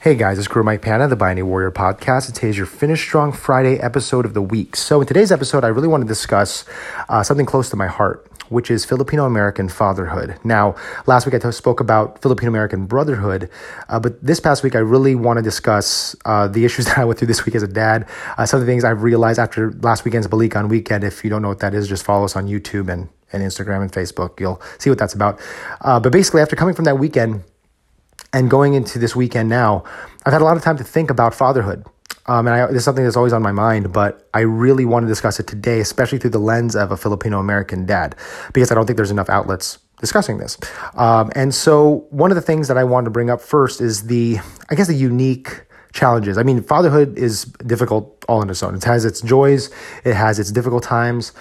[0.00, 2.32] Hey guys, it's Guro Mike Pana, the Bayani Warrior podcast.
[2.32, 4.76] Today's your Finish Strong Friday episode of the week.
[4.76, 6.64] So, in today's episode, I really want to discuss
[7.08, 10.38] uh, something close to my heart, which is Filipino American fatherhood.
[10.44, 13.50] Now, last week I spoke about Filipino American brotherhood,
[13.88, 17.04] uh, but this past week I really want to discuss uh, the issues that I
[17.04, 18.06] went through this week as a dad.
[18.38, 21.02] Uh, some of the things I've realized after last weekend's Balik on weekend.
[21.04, 23.80] If you don't know what that is, just follow us on YouTube and, and Instagram
[23.80, 24.38] and Facebook.
[24.38, 25.40] You'll see what that's about.
[25.80, 27.42] Uh, but basically, after coming from that weekend,
[28.36, 29.82] and going into this weekend now,
[30.26, 31.86] I've had a lot of time to think about fatherhood.
[32.26, 35.04] Um, and I, this is something that's always on my mind, but I really want
[35.04, 38.14] to discuss it today, especially through the lens of a Filipino American dad,
[38.52, 40.58] because I don't think there's enough outlets discussing this.
[40.96, 44.02] Um, and so, one of the things that I wanted to bring up first is
[44.02, 45.62] the, I guess, the unique
[45.94, 46.36] challenges.
[46.36, 48.74] I mean, fatherhood is difficult all on its own.
[48.74, 49.70] It has its joys,
[50.04, 51.32] it has its difficult times,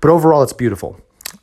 [0.00, 0.98] but overall, it's beautiful.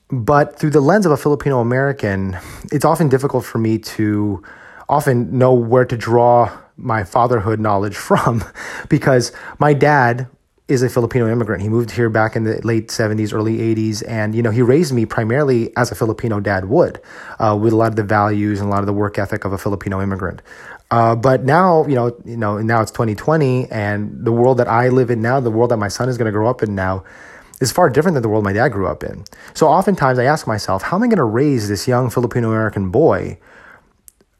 [0.09, 2.39] But through the lens of a Filipino American,
[2.71, 4.41] it's often difficult for me to
[4.89, 8.43] often know where to draw my fatherhood knowledge from
[8.89, 10.27] because my dad
[10.67, 11.61] is a Filipino immigrant.
[11.61, 14.93] He moved here back in the late 70s, early 80s, and you know he raised
[14.93, 16.99] me primarily as a Filipino dad would,
[17.39, 19.53] uh, with a lot of the values and a lot of the work ethic of
[19.53, 20.41] a Filipino immigrant.
[20.89, 24.89] Uh, but now, you know, you know, now it's 2020, and the world that I
[24.89, 27.03] live in now, the world that my son is going to grow up in now,
[27.61, 29.23] is far different than the world my dad grew up in.
[29.53, 32.89] So oftentimes I ask myself, how am I going to raise this young Filipino American
[32.89, 33.37] boy?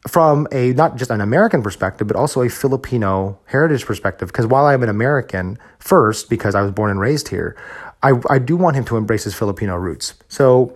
[0.06, 4.28] From a not just an American perspective, but also a Filipino heritage perspective.
[4.28, 7.56] Because while I'm an American first, because I was born and raised here,
[8.02, 10.14] I, I do want him to embrace his Filipino roots.
[10.28, 10.72] So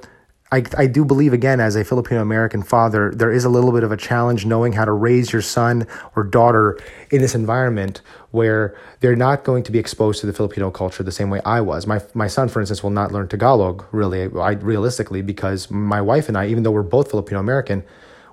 [0.53, 3.84] I, I do believe, again, as a Filipino American father, there is a little bit
[3.84, 5.86] of a challenge knowing how to raise your son
[6.17, 6.77] or daughter
[7.12, 8.01] in this environment
[8.33, 11.61] where they're not going to be exposed to the Filipino culture the same way I
[11.61, 11.86] was.
[11.86, 16.28] My, my son, for instance, will not learn Tagalog, really, I, realistically, because my wife
[16.28, 17.84] and I, even though we're both Filipino American,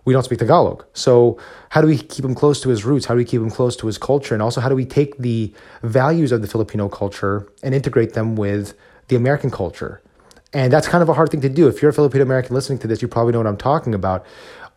[0.08, 0.86] we don't speak Tagalog.
[0.94, 3.08] So, how do we keep him close to his roots?
[3.08, 4.34] How do we keep him close to his culture?
[4.34, 8.38] And also, how do we take the values of the Filipino culture and integrate them
[8.38, 8.74] with
[9.10, 10.02] the American culture?
[10.54, 11.68] And that's kind of a hard thing to do.
[11.68, 14.26] If you're a Filipino American listening to this, you probably know what I'm talking about.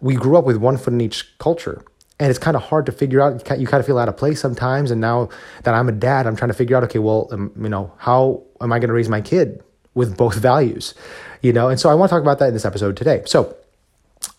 [0.01, 1.85] We grew up with one foot in each culture.
[2.19, 3.35] And it's kind of hard to figure out.
[3.57, 4.91] You kind of feel out of place sometimes.
[4.91, 5.29] And now
[5.63, 8.43] that I'm a dad, I'm trying to figure out, okay, well, um, you know, how
[8.61, 9.63] am I going to raise my kid
[9.95, 10.93] with both values?
[11.41, 13.23] You know, and so I want to talk about that in this episode today.
[13.27, 13.57] So,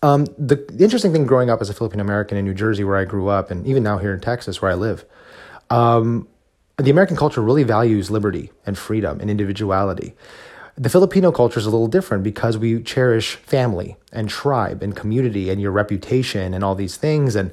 [0.02, 2.96] um, the, the, interesting thing growing up as a Filipino American in New Jersey, where
[2.96, 5.04] I grew up, and even now here in Texas, where I live,
[5.70, 6.28] um,
[6.76, 10.14] the American culture really values liberty and freedom and individuality.
[10.76, 15.50] The Filipino culture is a little different because we cherish family and tribe and community
[15.50, 17.36] and your reputation and all these things.
[17.36, 17.52] And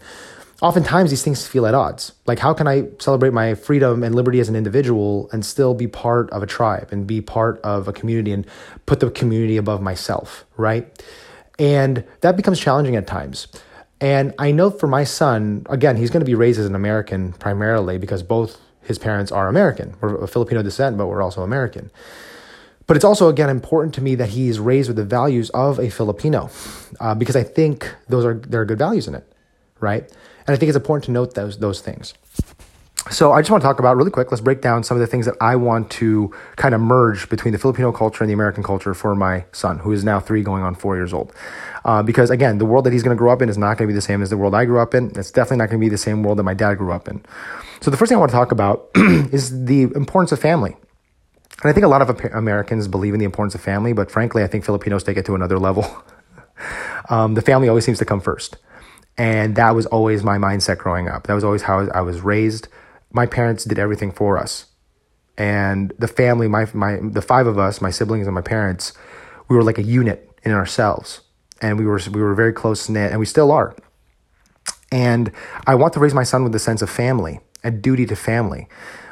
[0.62, 2.14] oftentimes these things feel at odds.
[2.26, 5.88] Like, how can I celebrate my freedom and liberty as an individual and still be
[5.88, 8.48] part of a tribe and be part of a community and
[8.86, 10.88] put the community above myself, right?
[11.60, 13.48] And that becomes challenging at times.
[14.02, 17.34] And I know for my son, again, he's going to be raised as an American
[17.34, 19.96] primarily because both his parents are American.
[20.00, 21.92] We're of Filipino descent, but we're also American.
[22.88, 25.90] But it's also, again, important to me that he's raised with the values of a
[25.90, 26.50] Filipino
[27.00, 29.32] uh, because I think those are, there are good values in it,
[29.80, 30.02] right?
[30.02, 32.16] And I think it's important to note those, those things.
[33.10, 34.32] So I just want to talk about really quick.
[34.32, 37.54] Let's break down some of the things that I want to kind of merge between
[37.54, 40.62] the Filipino culture and the American culture for my son, who is now three, going
[40.62, 41.34] on four years old.
[41.84, 43.88] Uh, because again, the world that he's going to grow up in is not going
[43.88, 45.12] to be the same as the world I grew up in.
[45.16, 47.26] It's definitely not going to be the same world that my dad grew up in.
[47.82, 50.76] So the first thing I want to talk about is the importance of family.
[51.64, 54.44] And I think a lot of Americans believe in the importance of family, but frankly,
[54.44, 55.86] I think Filipinos take it to another level.
[57.10, 58.58] um, the family always seems to come first.
[59.18, 61.28] And that was always my mindset growing up.
[61.28, 62.70] That was always how I was raised
[63.12, 64.68] my parents did everything for us.
[65.38, 68.94] And the family, my, my, the five of us, my siblings and my parents,
[69.48, 71.22] we were like a unit in ourselves.
[71.62, 73.76] And we were, we were very close knit, and we still are.
[74.92, 75.32] And
[75.68, 78.68] I want to raise my son with a sense of family and duty to family.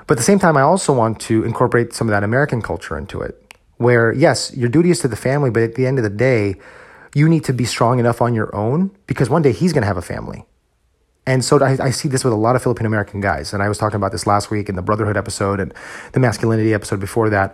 [0.05, 2.97] But at the same time, I also want to incorporate some of that American culture
[2.97, 6.03] into it, where yes, your duty is to the family, but at the end of
[6.03, 6.55] the day,
[7.13, 9.87] you need to be strong enough on your own because one day he's going to
[9.87, 10.45] have a family.
[11.27, 13.53] And so I, I, see this with a lot of Filipino American guys.
[13.53, 15.73] And I was talking about this last week in the Brotherhood episode and
[16.13, 17.53] the masculinity episode before that.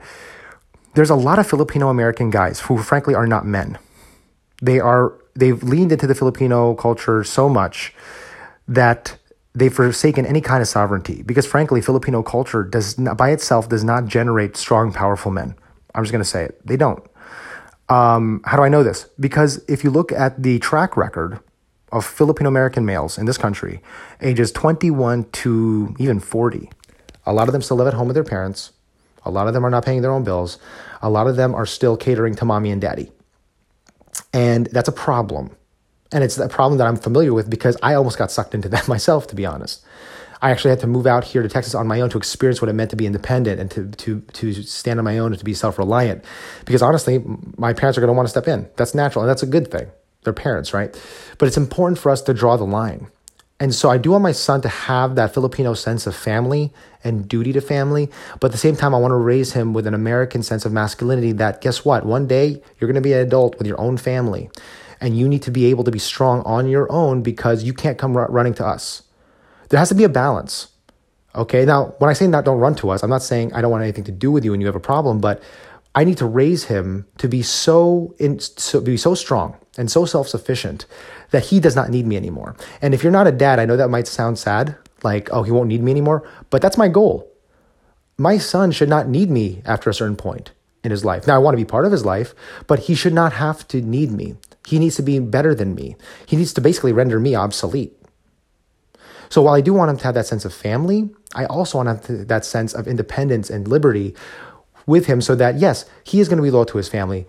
[0.93, 3.79] There's a lot of Filipino American guys who, frankly, are not men.
[4.61, 7.95] They are, they've leaned into the Filipino culture so much
[8.67, 9.17] that
[9.55, 13.83] they've forsaken any kind of sovereignty because, frankly, Filipino culture does not, by itself does
[13.83, 15.55] not generate strong, powerful men.
[15.95, 16.65] I'm just going to say it.
[16.65, 17.03] They don't.
[17.89, 19.09] Um, how do I know this?
[19.19, 21.39] Because if you look at the track record
[21.93, 23.79] of Filipino American males in this country,
[24.19, 26.69] ages 21 to even 40.
[27.25, 28.71] A lot of them still live at home with their parents.
[29.25, 30.57] A lot of them are not paying their own bills.
[31.01, 33.11] A lot of them are still catering to mommy and daddy.
[34.33, 35.55] And that's a problem.
[36.11, 38.87] And it's a problem that I'm familiar with because I almost got sucked into that
[38.87, 39.85] myself, to be honest.
[40.41, 42.67] I actually had to move out here to Texas on my own to experience what
[42.67, 45.45] it meant to be independent and to to to stand on my own and to
[45.45, 46.25] be self reliant.
[46.65, 47.23] Because honestly,
[47.57, 48.67] my parents are going to want to step in.
[48.75, 49.89] That's natural, and that's a good thing.
[50.23, 50.93] They're parents, right?
[51.37, 53.07] But it's important for us to draw the line.
[53.59, 56.73] And so I do want my son to have that Filipino sense of family
[57.03, 58.09] and duty to family.
[58.39, 60.73] But at the same time, I want to raise him with an American sense of
[60.73, 62.05] masculinity that, guess what?
[62.05, 64.49] One day you're going to be an adult with your own family.
[64.99, 67.97] And you need to be able to be strong on your own because you can't
[67.97, 69.03] come running to us.
[69.69, 70.69] There has to be a balance.
[71.35, 71.63] Okay.
[71.65, 73.83] Now, when I say not don't run to us, I'm not saying I don't want
[73.83, 75.41] anything to do with you and you have a problem, but
[75.95, 80.05] I need to raise him to be so in, so be so strong and so
[80.05, 80.85] self-sufficient
[81.31, 82.55] that he does not need me anymore.
[82.81, 85.51] And if you're not a dad, I know that might sound sad, like oh he
[85.51, 87.29] won't need me anymore, but that's my goal.
[88.17, 90.51] My son should not need me after a certain point
[90.83, 91.25] in his life.
[91.27, 92.33] Now I want to be part of his life,
[92.67, 94.35] but he should not have to need me.
[94.67, 95.95] He needs to be better than me.
[96.25, 97.93] He needs to basically render me obsolete.
[99.29, 102.03] So while I do want him to have that sense of family, I also want
[102.03, 104.15] to, that sense of independence and liberty
[104.85, 107.25] with him so that, yes, he is going to be loyal to his family,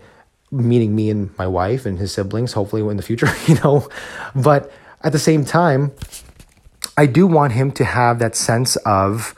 [0.51, 3.87] meaning me and my wife and his siblings, hopefully in the future, you know.
[4.35, 4.71] But
[5.01, 5.91] at the same time,
[6.97, 9.35] I do want him to have that sense of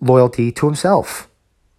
[0.00, 1.28] loyalty to himself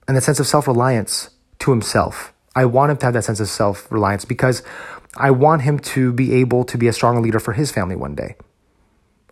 [0.07, 1.29] and that sense of self reliance
[1.59, 2.33] to himself.
[2.55, 4.63] I want him to have that sense of self reliance because
[5.15, 8.15] I want him to be able to be a strong leader for his family one
[8.15, 8.35] day.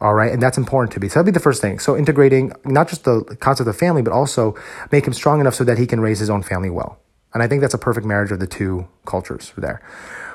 [0.05, 0.31] All right.
[0.31, 1.07] And that's important to me.
[1.07, 1.79] So that'd be the first thing.
[1.79, 4.53] So integrating not just the concept of family, but also
[4.91, 6.99] make him strong enough so that he can raise his own family well.
[7.33, 9.81] And I think that's a perfect marriage of the two cultures there.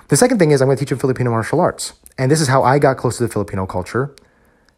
[0.09, 1.93] The second thing is I'm going to teach him Filipino martial arts.
[2.19, 4.13] And this is how I got close to the Filipino culture.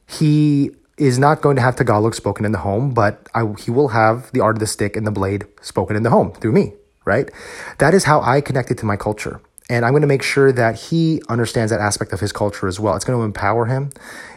[0.07, 3.89] He is not going to have Tagalog spoken in the home, but I, he will
[3.89, 6.75] have the art of the stick and the blade spoken in the home through me,
[7.07, 7.31] right?
[7.79, 9.41] That is how I connected to my culture.
[9.73, 12.79] And I'm going to make sure that he understands that aspect of his culture as
[12.79, 12.95] well.
[12.95, 13.91] It's going to empower him.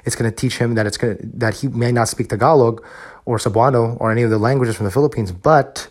[0.06, 2.82] It's going to teach him that it's going to, that he may not speak Tagalog
[3.26, 5.90] or Cebuano or any of the languages from the Philippines, but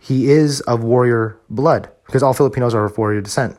[0.00, 3.58] he is of warrior blood because all Filipinos are of warrior descent.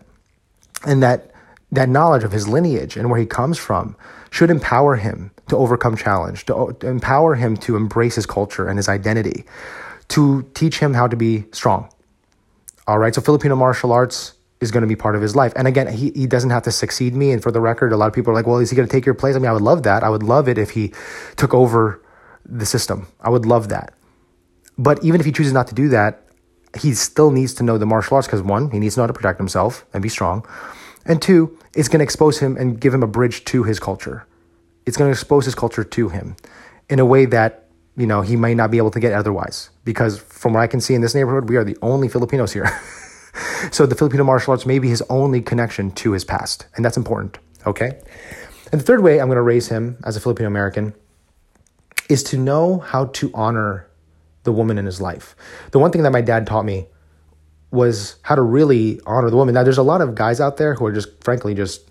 [0.84, 1.30] And that
[1.72, 3.96] that knowledge of his lineage and where he comes from
[4.32, 8.80] should empower him to overcome challenge, to, to empower him to embrace his culture and
[8.80, 9.46] his identity,
[10.08, 11.88] to teach him how to be strong.
[12.88, 14.34] All right, so Filipino martial arts
[14.64, 15.54] is going to be part of his life.
[15.56, 17.32] And again, he, he doesn't have to succeed me.
[17.32, 18.92] And for the record, a lot of people are like, well, is he going to
[18.92, 19.36] take your place?
[19.36, 20.04] I mean, I would love that.
[20.04, 20.94] I would love it if he
[21.36, 22.02] took over
[22.46, 23.08] the system.
[23.22, 23.94] I would love that.
[24.78, 26.24] But even if he chooses not to do that,
[26.80, 29.08] he still needs to know the martial arts because one, he needs to know how
[29.08, 30.46] to protect himself and be strong.
[31.06, 34.26] And two, it's going to expose him and give him a bridge to his culture.
[34.86, 36.36] It's going to expose his culture to him
[36.90, 39.70] in a way that, you know, he may not be able to get otherwise.
[39.84, 42.70] Because from what I can see in this neighborhood, we are the only Filipinos here.
[43.72, 46.98] So the Filipino martial arts may be his only connection to his past, and that's
[46.98, 48.00] important, okay?
[48.72, 50.94] And the third way I'm going to raise him as a Filipino American
[52.10, 53.88] is to know how to honor
[54.44, 55.36] the woman in his life.
[55.72, 56.88] The one thing that my dad taught me
[57.72, 59.56] was how to really honor the woman.
[59.56, 61.90] Now, there's a lot of guys out there who are just, frankly, just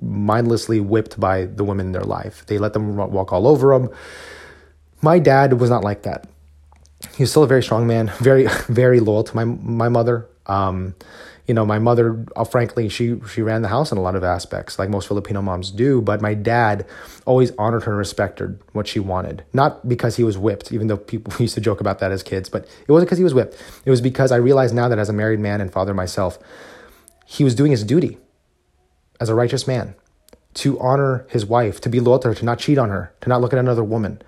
[0.00, 2.44] mindlessly whipped by the women in their life.
[2.46, 3.90] They let them walk all over them.
[5.00, 6.26] My dad was not like that.
[7.14, 10.28] He was still a very strong man, very, very loyal to my my mother.
[10.46, 10.94] Um,
[11.46, 14.22] you know, my mother, uh, frankly, she she ran the house in a lot of
[14.22, 16.00] aspects, like most Filipino moms do.
[16.00, 16.86] But my dad
[17.26, 20.96] always honored her and respected what she wanted, not because he was whipped, even though
[20.96, 22.48] people used to joke about that as kids.
[22.48, 23.60] But it wasn't because he was whipped.
[23.84, 26.38] It was because I realized now that as a married man and father myself,
[27.26, 28.18] he was doing his duty
[29.20, 29.94] as a righteous man
[30.54, 33.28] to honor his wife, to be loyal to her, to not cheat on her, to
[33.28, 34.20] not look at another woman,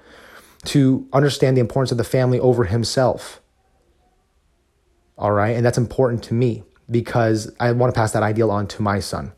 [0.64, 3.40] to understand the importance of the family over himself
[5.16, 5.56] all right.
[5.56, 9.00] And that's important to me because I want to pass that ideal on to my
[9.00, 9.32] son.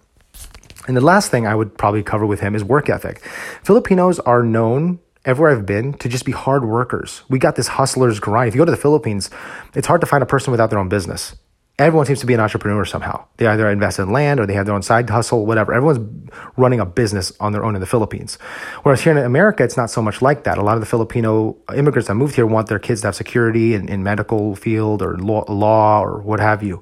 [0.88, 3.21] And the last thing I would probably cover with him is work ethic.
[3.62, 7.23] Filipinos are known everywhere I've been to just be hard workers.
[7.28, 8.49] We got this hustler's grind.
[8.49, 9.28] If you go to the Philippines,
[9.75, 11.35] it's hard to find a person without their own business
[11.78, 13.26] everyone seems to be an entrepreneur somehow.
[13.37, 15.75] They either invest in land or they have their own side hustle, whatever.
[15.75, 18.38] Everyone's running a business on their own in the Philippines.
[18.83, 20.56] Whereas here in America, it's not so much like that.
[20.56, 23.75] A lot of the Filipino immigrants that moved here want their kids to have security
[23.75, 26.80] in, in medical field or law, law or what have you.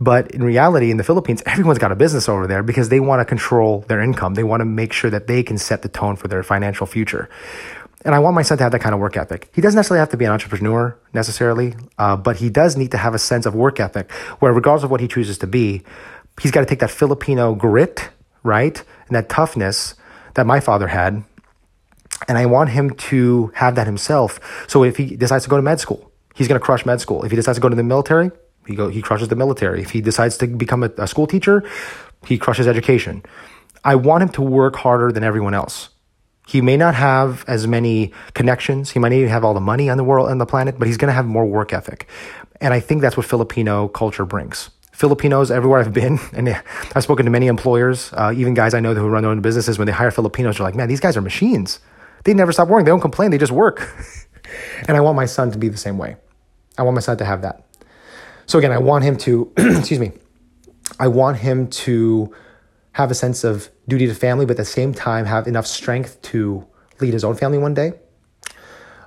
[0.00, 3.20] But in reality, in the Philippines, everyone's got a business over there because they want
[3.20, 4.34] to control their income.
[4.34, 7.28] They want to make sure that they can set the tone for their financial future.
[8.04, 9.50] And I want my son to have that kind of work ethic.
[9.54, 12.96] He doesn't necessarily have to be an entrepreneur necessarily, uh, but he does need to
[12.96, 15.82] have a sense of work ethic where, regardless of what he chooses to be,
[16.40, 18.08] he's got to take that Filipino grit,
[18.42, 18.82] right?
[19.06, 19.94] And that toughness
[20.34, 21.24] that my father had.
[22.26, 24.40] And I want him to have that himself.
[24.68, 27.24] So if he decides to go to med school, he's going to crush med school.
[27.24, 28.30] If he decides to go to the military,
[28.66, 29.82] he go, he crushes the military.
[29.82, 31.68] If he decides to become a, a school teacher,
[32.24, 33.22] he crushes education.
[33.84, 35.88] I want him to work harder than everyone else.
[36.46, 38.90] He may not have as many connections.
[38.90, 40.88] He might not even have all the money on the world on the planet, but
[40.88, 42.08] he's going to have more work ethic.
[42.60, 44.70] And I think that's what Filipino culture brings.
[44.92, 46.48] Filipinos everywhere I've been, and
[46.94, 49.78] I've spoken to many employers, uh, even guys I know who run their own businesses.
[49.78, 51.80] When they hire Filipinos, they're like, "Man, these guys are machines.
[52.24, 52.84] They never stop working.
[52.84, 53.30] They don't complain.
[53.30, 53.88] They just work."
[54.88, 56.16] and I want my son to be the same way.
[56.76, 57.64] I want my son to have that.
[58.46, 60.12] So again, I want him to, excuse me,
[60.98, 62.34] I want him to
[62.92, 66.20] have a sense of duty to family, but at the same time have enough strength
[66.22, 66.66] to
[67.00, 67.92] lead his own family one day.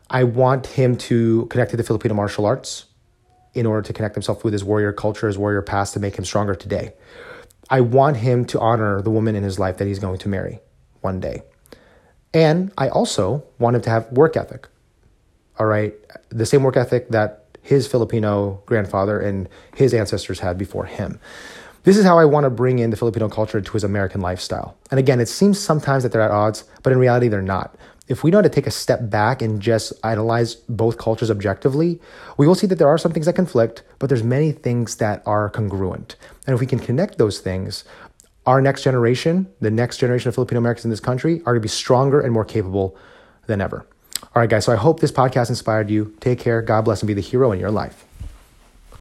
[0.10, 2.86] I want him to connect to the Filipino martial arts
[3.54, 6.26] in order to connect himself with his warrior culture, his warrior past to make him
[6.26, 6.94] stronger today.
[7.70, 10.60] I want him to honor the woman in his life that he's going to marry
[11.02, 11.44] one day.
[12.34, 14.68] And I also want him to have work ethic.
[15.60, 15.94] All right.
[16.30, 21.20] The same work ethic that his Filipino grandfather and his ancestors had before him.
[21.84, 24.78] This is how I want to bring in the Filipino culture to his American lifestyle.
[24.90, 27.76] And again, it seems sometimes that they're at odds, but in reality, they're not.
[28.08, 32.00] If we know how to take a step back and just analyze both cultures objectively,
[32.38, 35.24] we will see that there are some things that conflict, but there's many things that
[35.26, 36.16] are congruent.
[36.48, 37.84] And if we can connect those things,
[38.46, 41.62] our next generation, the next generation of Filipino Americans in this country, are going to
[41.62, 42.98] be stronger and more capable
[43.48, 43.86] than ever.
[44.22, 44.64] All right, guys.
[44.64, 46.16] So I hope this podcast inspired you.
[46.22, 46.62] Take care.
[46.62, 48.06] God bless and be the hero in your life.